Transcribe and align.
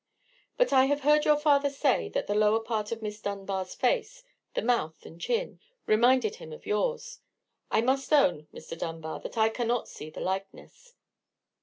"But 0.57 0.73
I 0.73 0.85
have 0.85 1.01
heard 1.01 1.25
your 1.25 1.37
father 1.37 1.69
say, 1.69 2.09
that 2.09 2.25
the 2.25 2.33
lower 2.33 2.59
part 2.59 2.91
of 2.91 3.03
Miss 3.03 3.21
Dunbar's 3.21 3.75
face—the 3.75 4.61
mouth 4.63 5.05
and 5.05 5.21
chin—reminded 5.21 6.37
him 6.37 6.51
of 6.51 6.65
yours. 6.65 7.19
I 7.69 7.81
must 7.81 8.11
own, 8.11 8.47
Mr. 8.51 8.75
Dunbar, 8.75 9.19
that 9.19 9.37
I 9.37 9.49
cannot 9.49 9.87
see 9.87 10.09
the 10.09 10.19
likeness." 10.21 10.95